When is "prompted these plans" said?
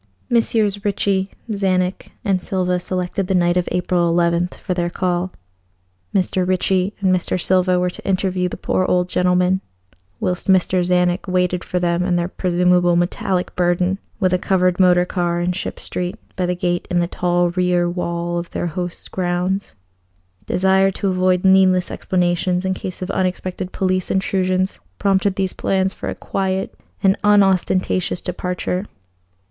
24.97-25.93